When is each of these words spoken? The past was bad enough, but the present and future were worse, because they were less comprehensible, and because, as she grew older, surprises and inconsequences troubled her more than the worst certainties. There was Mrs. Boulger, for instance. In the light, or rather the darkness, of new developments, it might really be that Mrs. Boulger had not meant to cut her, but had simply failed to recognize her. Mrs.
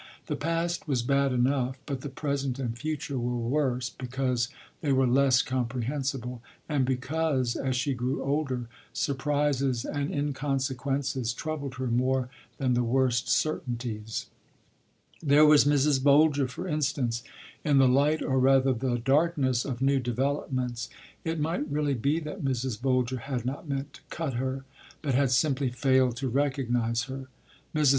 The 0.25 0.35
past 0.35 0.87
was 0.87 1.03
bad 1.03 1.31
enough, 1.31 1.77
but 1.85 2.01
the 2.01 2.09
present 2.09 2.57
and 2.57 2.75
future 2.75 3.19
were 3.19 3.37
worse, 3.37 3.91
because 3.91 4.49
they 4.81 4.91
were 4.91 5.05
less 5.05 5.43
comprehensible, 5.43 6.41
and 6.67 6.85
because, 6.85 7.55
as 7.55 7.75
she 7.75 7.93
grew 7.93 8.23
older, 8.23 8.67
surprises 8.93 9.85
and 9.85 10.09
inconsequences 10.11 11.33
troubled 11.35 11.75
her 11.75 11.85
more 11.85 12.29
than 12.57 12.73
the 12.73 12.83
worst 12.83 13.29
certainties. 13.29 14.25
There 15.21 15.45
was 15.45 15.65
Mrs. 15.65 16.01
Boulger, 16.01 16.47
for 16.47 16.67
instance. 16.67 17.23
In 17.63 17.77
the 17.77 17.87
light, 17.87 18.23
or 18.23 18.39
rather 18.39 18.73
the 18.73 18.97
darkness, 18.97 19.65
of 19.65 19.83
new 19.83 19.99
developments, 19.99 20.89
it 21.23 21.39
might 21.39 21.69
really 21.69 21.93
be 21.93 22.19
that 22.21 22.43
Mrs. 22.43 22.81
Boulger 22.81 23.17
had 23.19 23.45
not 23.45 23.69
meant 23.69 23.93
to 23.93 24.01
cut 24.09 24.33
her, 24.33 24.65
but 25.03 25.13
had 25.13 25.29
simply 25.29 25.69
failed 25.69 26.15
to 26.17 26.27
recognize 26.27 27.03
her. 27.03 27.27
Mrs. 27.75 27.89